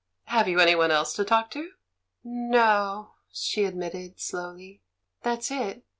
[0.23, 1.73] "Have you anybody else to talk to?"
[2.23, 4.81] "No," she admitted, slowly,
[5.21, 5.85] "that's it.